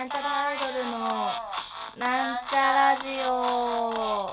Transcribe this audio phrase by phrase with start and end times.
[0.00, 0.98] なんちゃらアイドルの
[1.98, 4.30] なんちゃラジオ。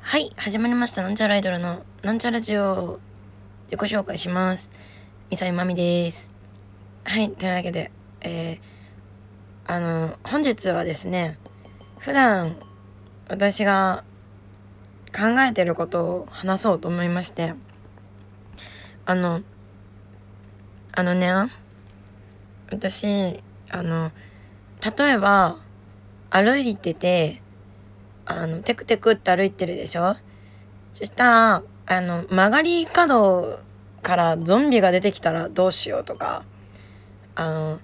[0.00, 1.02] はい始まりました。
[1.02, 3.00] なんちゃらアイドルのなんちゃラジオ
[3.72, 4.70] 自己紹介します。
[5.30, 6.30] みさゆまみです。
[7.02, 8.60] はいというわけでえー、
[9.66, 11.40] あの本日はですね
[11.98, 12.56] 普段
[13.28, 14.04] 私が
[15.16, 17.54] 考えてることを話そうと思いまして
[19.04, 19.42] あの
[20.92, 21.32] あのね
[22.70, 23.40] 私
[23.70, 24.10] あの
[24.98, 25.58] 例えば
[26.30, 27.42] 歩いてて
[28.24, 30.16] あのテクテクって歩いてるでしょ？
[30.92, 33.60] そしたらあの曲がり角
[34.02, 36.44] からゾンビが出てきたらどうしようとか
[37.34, 37.80] あの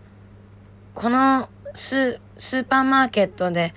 [0.95, 3.74] このススーパーマーケットで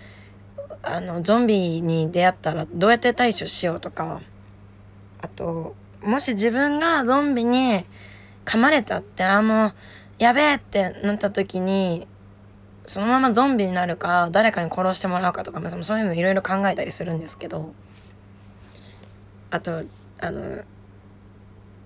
[0.85, 4.21] あのゾンビに出会ったらどうやって対処しようとか。
[5.21, 7.83] あともし自分がゾンビに
[8.45, 9.73] 噛まれたってあもう
[10.19, 12.07] やべえってなった時に
[12.85, 17.73] そのままゾンビになるか誰かに殺してもらうかとかそういうのいろいろ考えたりするんですけど。
[19.51, 19.83] あと
[20.19, 20.63] あの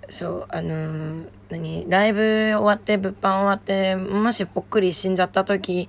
[0.09, 5.88] そうあの何ライブ終わって物販終わってもしぽっくり死んじゃった時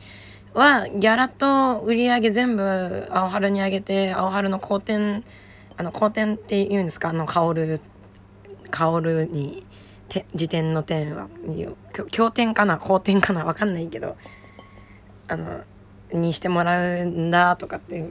[0.55, 5.23] はギャラと売り上げ全部青春にあげて青春の好転
[5.77, 7.11] あの好転って言うんですか？
[7.11, 7.81] あの薫
[8.71, 9.65] 薫に
[10.09, 11.29] て辞典の点は
[12.11, 14.17] 経典かな好転かな分かんないけど
[15.29, 15.63] あの
[16.13, 18.05] にしてもらうんだとかって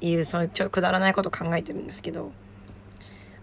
[0.00, 2.32] いうそういうちょっとくだらないこと考えてるんですけど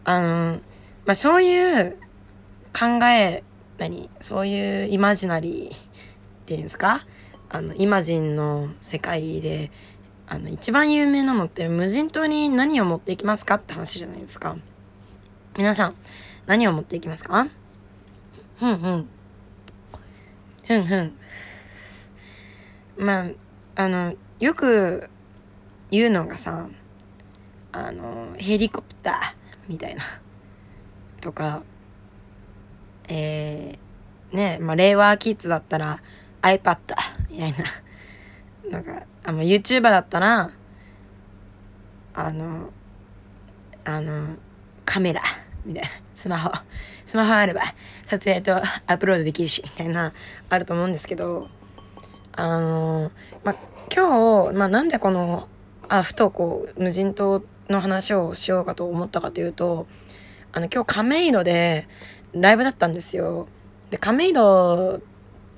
[0.04, 0.59] あの
[1.06, 1.98] まあそういう
[2.78, 3.44] 考え
[3.78, 5.80] 何そういうイマジナリーっ
[6.48, 7.06] ていうんですか？
[7.53, 9.69] あのイマジンの世界で
[10.27, 14.57] あの一番有名なのって無人島に何を持っていきますかって話じゃないですか。
[15.55, 15.95] 皆さん
[16.47, 17.47] 何を持っていきますか？
[18.58, 19.08] ふんふん。
[20.65, 21.13] ふんふん。
[22.97, 23.27] ま
[23.75, 25.09] ああのよく
[25.92, 26.67] 言うのがさ
[27.71, 30.02] あのヘリコプターみたいな。
[31.21, 31.61] とか
[33.08, 36.02] えー、ねまあ令和キッズだったら
[36.42, 36.77] iPad
[37.33, 37.58] みたいな。
[38.70, 40.52] なんか、あの、YouTuber だったら、
[42.14, 42.70] あの、
[43.83, 44.36] あの、
[44.86, 45.21] カメラ、
[45.66, 45.89] みたいな。
[46.16, 46.52] スマホ。
[47.08, 47.61] スマホあれば、
[48.05, 50.14] 撮影とアップロードできるし、みたいな、
[50.49, 51.49] あると思うんですけど、
[52.33, 53.11] あの、
[53.43, 53.55] ま
[53.93, 55.48] 今日、まなんでこの、
[55.89, 59.88] あ、ふとこう、無人島の話をしようかと思ったかというと、
[60.52, 61.88] あの、今日亀戸で
[62.33, 63.48] ライブだったんですよ。
[63.89, 65.02] で、亀戸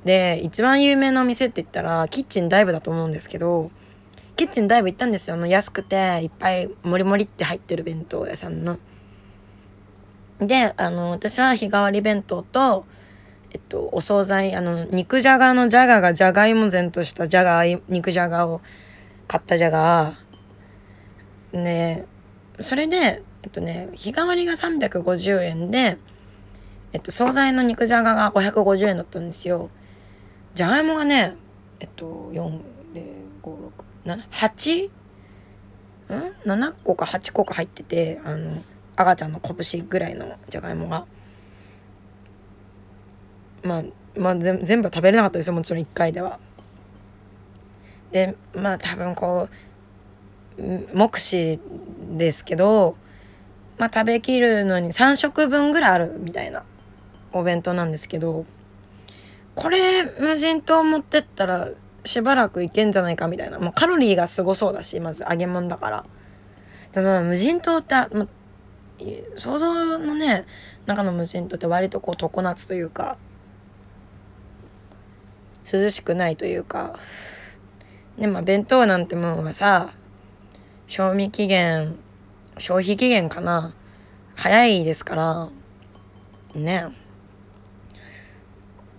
[0.05, 3.71] で一番有名なお店って言ったらキッチンダイブだと思うんですけど
[4.35, 8.77] キッチンダイブ行ったんですよあの安くていっぱいもりもりって入ってる弁当屋さんの。
[10.39, 12.85] であの私は日替わり弁当と
[13.51, 18.59] えっとお惣菜あの肉じゃがのじゃががじゃがいも然としたじゃが肉じゃがを
[19.27, 20.19] 買ったじゃが
[21.53, 22.05] ね
[22.59, 25.97] それでえっとね日替わりが350円で
[26.91, 29.69] えっと惣菜の肉じゃがが550円だったんですよ。
[30.55, 31.35] じゃがいもがね
[31.81, 32.59] えっと4 5
[33.43, 33.71] 6
[34.05, 34.91] 7 8ん
[36.45, 38.63] ？7個か8個か入っててあの
[38.95, 41.05] 赤ちゃんの拳ぐらいのじゃがいもが。
[43.63, 43.83] まあ
[44.17, 46.39] まあ全部食べれなかったですよもちろん1回では。
[48.11, 49.49] でまあ多分こ
[50.57, 50.61] う
[50.93, 51.59] 目視
[52.11, 52.95] ですけど
[53.77, 56.63] まあ食べきるのに3食分ぐらいあるみたいな
[57.33, 58.45] お弁当なんですけど。
[59.55, 61.69] これ無人島持ってったら
[62.03, 63.59] しばらくいけんじゃないかみたいな。
[63.59, 66.05] もうカロリーがすごそうだしまず揚げ物だから。
[66.93, 68.27] でも無人島って、ま、
[69.35, 70.45] 想像のね
[70.85, 73.17] 中の無人島って割とこう常夏というか
[75.72, 76.99] 涼しくないというか。
[78.19, 79.93] でまあ弁当なんてもんはさ
[80.87, 81.96] 賞味期限
[82.58, 83.73] 消費期限かな。
[84.35, 85.49] 早いですから
[86.53, 87.04] ね。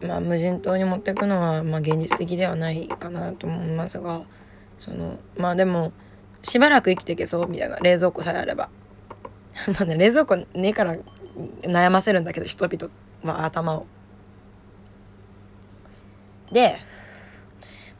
[0.02, 4.22] まあ、無人島に持っていくのは、まあ、現実的ではないかなと思いますが
[4.78, 5.92] そのまあでも
[6.42, 8.68] しばらく生きていけそうみたいな冷蔵庫さえあれば。
[9.72, 10.96] まあね冷蔵庫ねえから
[11.62, 12.92] 悩ませるんだけど人々
[13.24, 13.86] は頭を。
[16.52, 16.76] で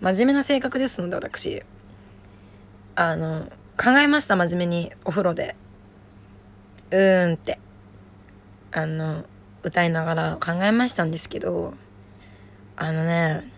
[0.01, 1.63] 真面目な性格ですので私。
[2.95, 5.57] あの考えました真面目にお風呂で。
[6.91, 7.59] うーんって。
[8.73, 9.25] あの
[9.63, 11.75] 歌いながら考えましたんですけど
[12.77, 13.51] あのね、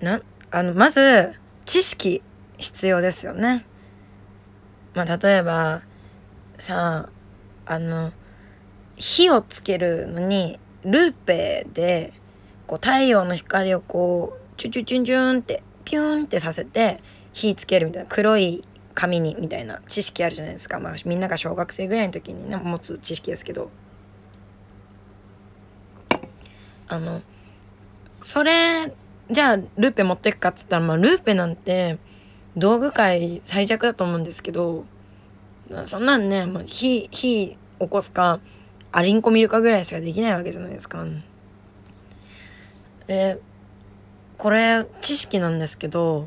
[0.00, 0.20] な、
[0.50, 1.34] あの、まず、
[1.64, 2.22] 知識
[2.58, 3.66] 必要ですよね。
[4.94, 5.82] まあ例えば
[6.58, 7.08] さ
[7.66, 8.12] あの
[8.96, 12.12] 火をつけるのにルーペで
[12.66, 17.00] こう太陽の光をこうチュチュチュンチュンってピュンってさせて
[17.32, 18.64] 火つけるみたいな黒い
[18.94, 23.70] 紙にみたいな知識あるじゃないですか、まあ、みんなが小学生ぐらいの時にね持つ知識ですけど
[26.90, 27.22] あの
[28.10, 28.92] それ
[29.30, 31.98] じゃあルーペ持ってくかっつったらまあルーペなんて
[32.56, 34.84] 道具界最弱だと思うんですけど
[35.86, 38.40] そんなんねもう火火起こすか
[38.90, 41.06] アリンコ見るかぐらいしかできないわけじゃないですか。
[43.06, 43.38] で
[44.36, 46.26] これ知識なんですけど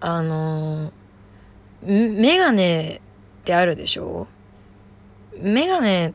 [0.00, 0.92] あの
[1.82, 3.00] メガネ
[3.40, 4.28] ってあるでしょ？
[5.38, 6.12] メガネっ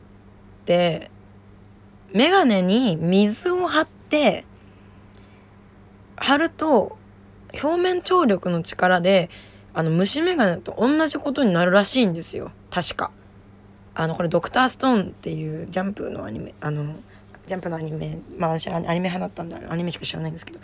[0.64, 1.10] て
[2.16, 4.46] メガネに水を張って
[6.16, 6.96] 貼ると
[7.62, 9.28] 表面張力の力で
[9.74, 12.52] あの虫眼鏡と同じことになるらしいんですよ。
[12.70, 13.10] 確か。
[13.94, 16.96] あのこれ「ドクターストーン」っていうジャンプのアニメあの
[17.46, 19.58] ジャンプのアニメまあ私アニメ派だったんだ。
[19.70, 20.60] アニメしか知らないんですけど。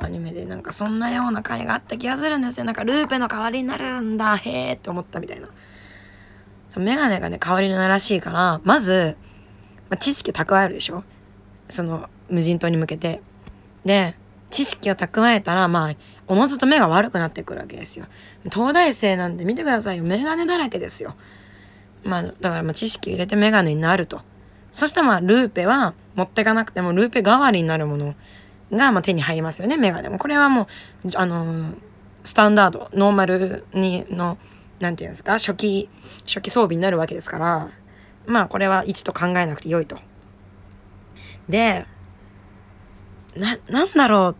[0.00, 2.64] アニメでなんかそんなような回があった気がするんですよ。
[2.64, 4.36] なんかルーペの代わりになるんだ。
[4.36, 5.46] へえって思ったみたいな。
[6.76, 9.16] メガネがね代わりならしいからまず、
[9.88, 11.04] まあ、知識を蓄えるでしょ？
[11.68, 13.22] その無人島に向けて。
[13.84, 14.14] で
[14.50, 15.94] 知識を蓄えたらまあ
[16.28, 18.06] おのずと目が悪くなってくるわけですよ。
[18.44, 20.04] 東大生なんて見てくださいよ。
[20.04, 21.14] メガネだらけですよ。
[22.04, 24.22] まあだからまあ知識を入れてメガネになると。
[24.72, 28.14] そしたらまあルーペは持ってかなくてもルーペ代わりになるもの
[28.72, 29.76] がまあ手に入りますよね。
[29.76, 30.18] メガネも。
[30.18, 30.68] これはも
[31.04, 31.74] うあの
[32.24, 32.88] スタンダード。
[32.92, 34.38] ノーマルにの
[34.78, 35.32] 何て言うんですか？
[35.34, 35.88] 初期
[36.24, 37.68] 初期装備になるわけですから。
[38.26, 39.96] まあこれは一と考えなくてよいと。
[41.48, 41.86] で
[43.36, 44.36] な、なんだろう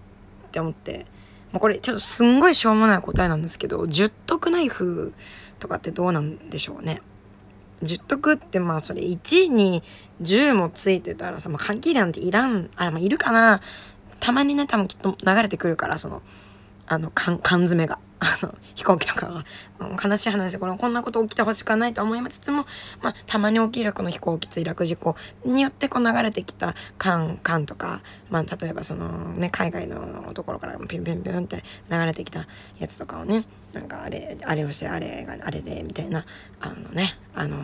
[0.49, 1.07] って思って、
[1.53, 5.15] もうこれちょっとすんごいしょうもない答えなんですけど、十徳ナイフ
[5.59, 7.03] とかってどうなんでしょうね。
[7.83, 9.83] 十徳ってまあそれ1に
[10.23, 13.61] 10もついてたらさ、まあ、缶切りなんていらん、あ、まあ、いるかな
[14.19, 16.23] たまにね、多分きっと流れてくるから、その、
[16.87, 17.99] あの、缶、缶詰が。
[18.19, 19.45] あの、飛行機とかは、
[20.03, 22.67] 悲しい話で、こ、んなこと起きてほしくないと思いつつも、
[23.03, 32.47] まあ、たまに起きるこの飛行機墜落事故によってこう流れてきた缶、缶とか、まあ、例えばそのね、海外のところからピンピンピンって流れてきた
[32.79, 36.25] やつとかをね、なんかあれ、あれをして、あれがあれで、みたいな、
[36.61, 37.57] あのね、あの、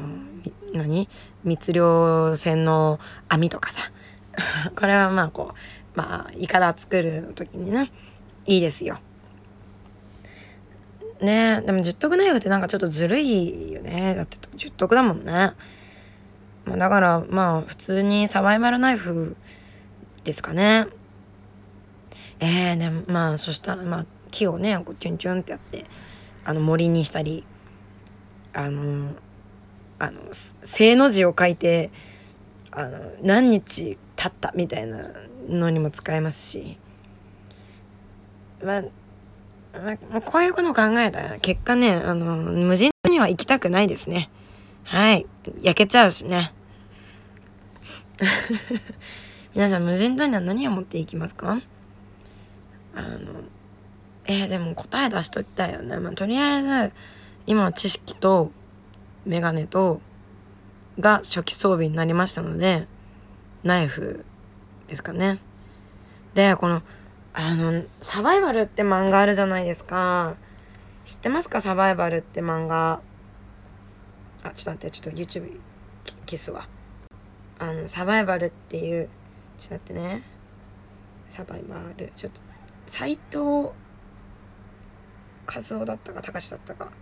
[0.74, 1.08] 何？
[1.44, 3.80] 密漁船の網とかさ、
[4.76, 7.90] これはまあこう、まあ、いかだ作る時にね、
[8.46, 8.98] いいですよ。
[11.22, 11.62] ね。
[11.62, 14.14] でも十徳ナイフってなんかちょっとずるいよね。
[14.14, 15.52] だって十徳だもんね、
[16.64, 19.36] まあ、だからまあ普通にサバイバルナイフ
[20.24, 20.86] ですかね。
[22.40, 25.84] えー、ねまあそしたらまあ木をねこうチュンチュンってやって
[26.44, 27.44] あの森にしたり
[28.52, 29.12] あの
[29.98, 30.20] あの
[30.62, 31.90] 正の字を書いて
[32.70, 35.08] あの何日経ったみたいな
[35.48, 36.78] のにも使えますし。
[38.62, 38.90] まあまあ、
[40.26, 44.30] こういうこと考えたら結果ね、あの、無人島には行きたくないですね。
[44.84, 45.26] はい。
[45.62, 46.52] 焼けちゃうしね。
[49.54, 51.60] 皆さん無人島には何を持っていきますか？
[52.94, 53.18] あの、
[54.26, 55.96] えー、でも答え出しときたいよね。
[55.98, 56.92] まあ、とりあえず、
[57.46, 58.52] 今は知識と
[59.24, 60.00] メガネと
[61.00, 62.86] が初期装備になりましたので、
[63.62, 64.24] ナイフ
[64.88, 65.40] ですかね。
[66.34, 66.82] で、この、
[67.34, 70.36] あの、サバイバルって漫画あるじゃないですか。
[71.04, 71.60] 知ってますか？
[71.60, 73.00] サバイバルって漫画。
[74.42, 75.58] あ、ちょっと待って、ちょっと YouTube
[76.26, 76.68] 消すわ。
[77.58, 79.08] あの、サバイバルっていう、
[79.58, 80.22] ちょっと待ってね。
[81.30, 82.12] サバイバル。
[82.14, 82.40] ちょっと、
[82.86, 83.72] 斎藤和
[85.58, 86.92] 夫だったか、隆だったか。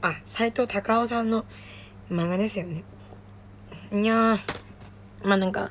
[0.00, 1.44] あ、斎藤隆夫さんの
[2.10, 2.84] 漫画ですよね。
[3.92, 4.65] いやー。
[5.26, 5.70] まあなんか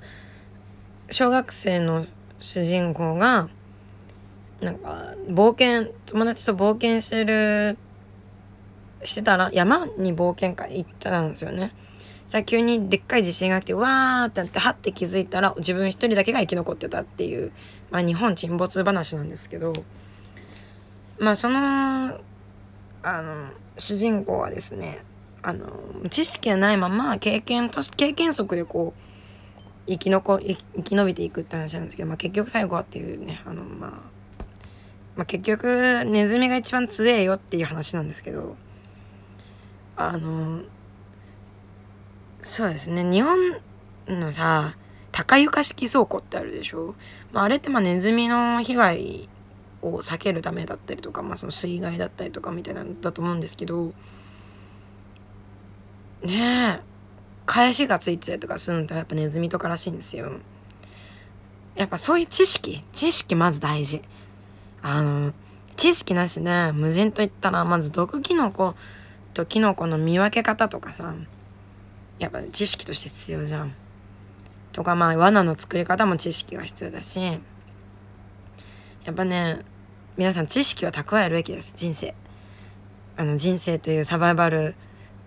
[1.10, 2.06] 小学生の
[2.40, 3.50] 主人公が
[4.60, 7.78] なんか冒険友達と冒険してる
[9.04, 11.74] してたら山に冒険会行ったんですよね。
[12.28, 17.52] さあ急にでっかい地震が来てわーってなってはって気づいたら自分一人だけが生き残ってたっていう、
[17.92, 19.74] まあ、日本沈没話なんですけど
[21.20, 25.04] まあそのあの主人公はですね
[25.44, 25.68] あの
[26.10, 29.15] 知識がないまま経験と経験則でこう
[29.88, 33.92] 生き残生き延びていくって話なんですけど、まあ、結局最後はっていうねあの、まあ、
[35.16, 38.56] まあ結局ネズミが一番強えよっていう話なんですけど
[39.96, 40.62] あの
[42.42, 43.04] そうですね。
[43.04, 43.38] 日本
[44.08, 44.76] のさ
[45.12, 46.96] 高床式倉庫ってあるでしょ、
[47.32, 49.30] まあ、あれってまあネズミの被害
[49.82, 53.94] を避けるためだったりとか、まあ、その水害だったりとかみたいなんだと思うんですけど
[56.24, 56.95] ねえ。
[57.46, 60.32] 返しがついてたりとかするのとやっぱネズミとからしいんですよ。
[61.76, 64.02] やっぱそういう知識知識まず大事。
[64.82, 65.34] あの
[65.78, 68.76] 知識なしで無人といったらまず毒キノコ
[69.34, 71.14] とキノコの見分け方とかさ
[72.20, 73.74] やっぱ知識として必要じゃん。
[74.72, 79.62] とかまあ罠の作り方も知識が必要だしやっぱね
[80.18, 82.14] 皆さん知識は蓄えるべきです人生
[83.16, 84.76] あの人生というサバイバル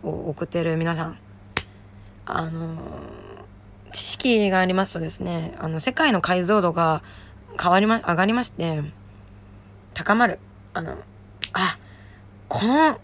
[0.03, 1.19] を送ってる皆さん
[2.31, 2.77] あの
[3.91, 7.03] 知識がありますとですねあの世界の解像度が
[7.61, 8.83] 変わりま上がりまして
[9.95, 10.39] 高まる。
[10.75, 10.99] あの
[11.55, 11.79] あ
[12.49, 13.01] この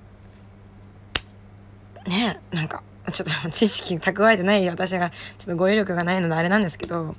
[2.07, 7.17] ねなんかちょっと知識蓄えてない私がちょっと語彙力がないのであれなんですけど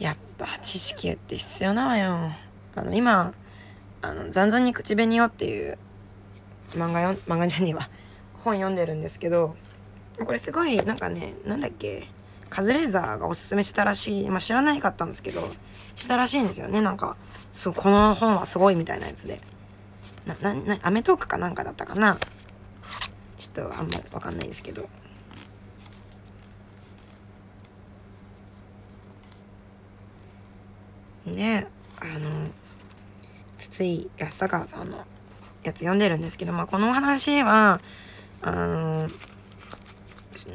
[0.00, 2.32] やっぱ知識って必要なわよ。
[2.74, 3.32] あの今
[4.02, 5.78] あの残存に口紅よっていう
[6.72, 7.88] 漫画よ漫画じゃねえわ。
[8.42, 9.56] 本読んでるんですけど
[10.24, 12.08] これすごいなんかねなんだっけ
[12.50, 15.48] カズレーザーがおすすめしたらしいまあ知らないかったんですけど
[15.94, 16.80] したらしいんですよね。
[16.80, 17.16] なんか
[17.52, 19.40] そうこの本はすごいみたいなやつで。
[20.26, 22.18] なななアメトークかなんかだったかな。
[23.36, 24.88] ちょっとあんま分かんないですけど。
[31.24, 31.66] ね
[32.00, 32.30] あの
[33.56, 34.98] 筒井康隆さんの
[35.62, 37.80] やつ読んでるんですけど、まあ、このお話は
[38.40, 39.08] あの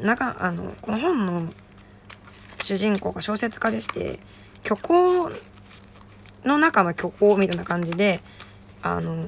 [0.01, 1.53] 中あのこの本の
[2.61, 4.19] 主人公が小説家でして
[4.63, 5.29] 虚構
[6.45, 8.21] の中の虚構みたいな感じで
[8.81, 9.27] あの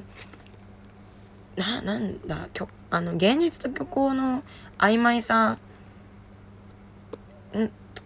[1.56, 2.48] ななんだ
[2.90, 4.42] あの現実と虚構の
[4.78, 5.58] 曖昧さ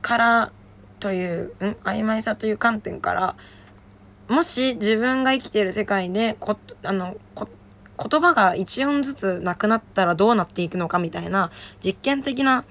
[0.00, 0.52] から
[1.00, 3.37] という、ん曖昧さという観点から
[4.29, 7.49] もし自分が生きている世界でこあのこ
[8.02, 11.50] 言葉が一音ずつなくなったらどうなっていくのかみたいな
[11.85, 12.64] 実験的な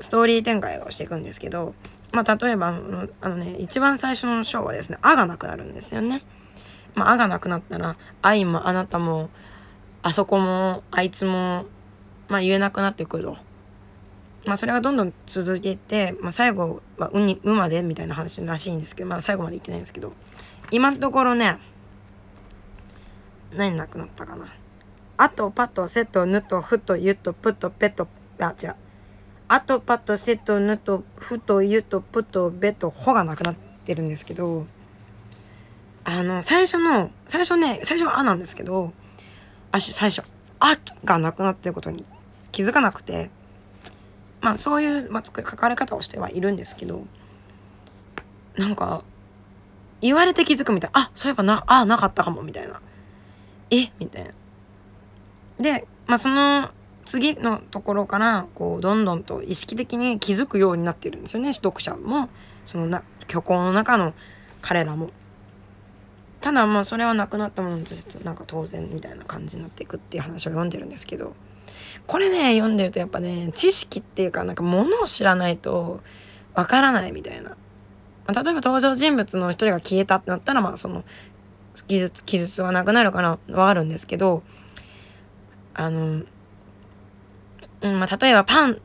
[0.00, 1.74] ストーリー展開をしていくんですけど、
[2.12, 2.78] まあ、例えば
[3.20, 6.22] あのね一番最初の章はですね「あ」がなくなるんですよね。
[6.94, 9.28] まあ、あがなくなったら愛もあなたも
[10.02, 11.66] あそこもあいつも、
[12.28, 13.36] まあ、言えなくなってくると。
[14.46, 20.12] まあ、それがどんどん続いていって、まあ、最後は「う」に「う」までみたいな話らしいんですけど、まあ、最後まで言ってないんですけど
[20.70, 21.58] 今のところね
[23.56, 24.46] 何なくなったかな。
[25.16, 28.08] あとパとセとぬとふとゆとぷとぺと
[28.40, 28.74] あ違う。
[29.46, 34.66] あとパとセとぬとふとゆとぷとべとほがなくなってるんですけど
[36.04, 38.92] あの最初の最初ね最初は「あ」なんですけど
[39.70, 40.22] あ最初
[40.60, 42.04] 「あ」がなくなってることに
[42.52, 43.30] 気づかなくて
[44.40, 47.06] まあそういう、まあ、作り書かれ方をしてはいるんですけど
[48.56, 49.04] なんか
[50.00, 50.90] 言われて気づくみたい。
[50.92, 52.80] あそういえばなあなかったかもみたいな。
[53.70, 53.90] え？
[53.98, 54.30] みたいな。
[55.60, 56.70] でまあその
[57.04, 62.28] 次のところからこうどんどんと意識的に気づくようになってるんですよね読者も
[62.64, 64.14] そのな虚構の中の
[64.60, 65.10] 彼らも。
[66.40, 71.34] ただまあそれはなくなったものとしてなんか当然みたいな感じになっていくっていう話を読んでるんですけど
[72.06, 76.02] これね読んでるとやっぱね知識っていうかなんかものを知らないと
[76.52, 77.56] わからないみたいな。
[78.26, 81.04] ま、例えば登場人物の一人が消えたってなったらまあその
[81.86, 84.42] 技術記述はなくなるからわかるんですけど
[85.74, 86.22] あの、
[87.82, 88.80] うんまあ、例えばパン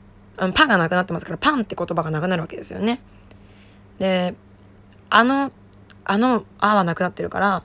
[0.53, 3.01] パンがなくなってますからパンって言葉がなくなるわけですよね。
[3.99, 4.35] で
[5.09, 5.51] あの
[6.05, 7.63] あの「あ」はなくなってるから、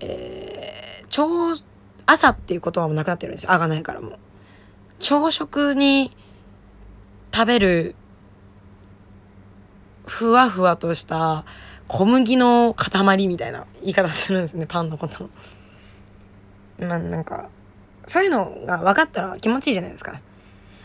[0.00, 1.62] えー、朝
[2.06, 4.18] 朝っていう言葉もなくなってるんですよ「あ」がないからもう。
[4.98, 6.12] 朝食に
[7.34, 7.96] 食べる
[10.06, 11.44] ふわふわとした
[11.92, 15.28] 小麦の塊みたいな言い方するんですねパンのこと。
[16.78, 17.50] まあなんか
[18.06, 20.18] そういうのが分かったら気持ちいいじゃないですか。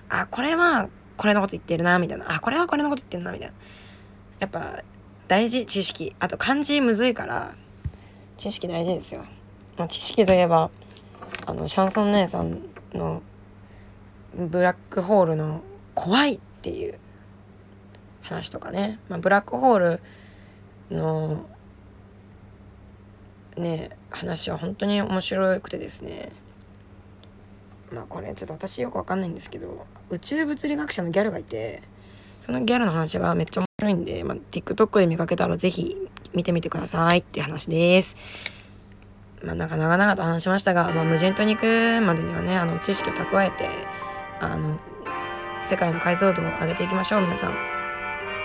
[0.10, 3.54] あこれはこれのこと言ってるなみたいなあこれはこれのこと言ってるなみたいな。
[4.40, 4.84] やっぱ
[5.30, 7.54] 大事知識あと漢字むずいから
[8.36, 9.24] 知識大事ですよ、
[9.78, 10.70] まあ、知識といえば
[11.46, 12.60] あのシャンソン姉さん
[12.94, 13.24] の
[14.36, 15.62] ブラックホールの
[15.96, 17.00] 怖いっていう
[18.24, 20.02] 話とかね、まあ、ブラックホール
[20.92, 21.46] の
[23.58, 26.32] ね話は本当に面白くてですね
[27.92, 31.82] まあこれちょっと私よくわかんないんですけど宇宙物理学者のギャルがいて
[32.40, 35.96] そのギャルの話がめっちゃ面白いんで、まあ、TikTok で見かけたらぜひ
[36.34, 38.16] 見てみてくださいって話です。
[39.44, 43.70] まあ、なんか長々と話しましたが、まあ、無人島に行くまでにはね、あの、知識を蓄えて、
[44.40, 44.80] あの、
[45.64, 47.54] 世界の解像度を上げていきましょう、皆さん。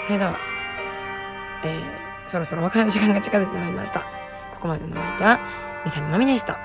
[0.05, 0.39] それでは、
[1.65, 4.01] えー、そろそろお別れの時間が近づいてまいりました。
[4.53, 5.41] ここまでのお相手は、
[5.85, 6.59] みさみまみでした。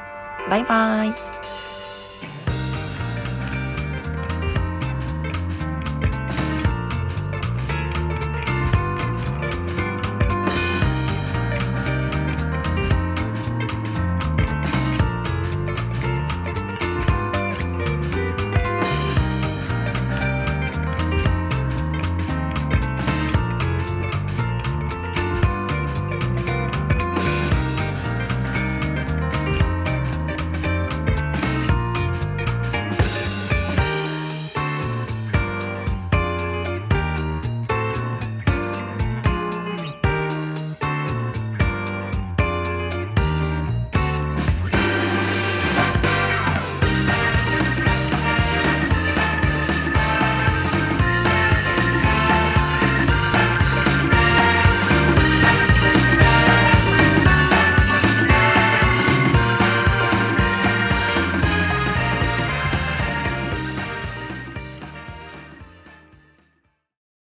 [0.50, 1.67] バイバーイ。